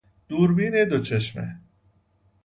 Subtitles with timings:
[0.27, 1.59] دوربین دوچشمه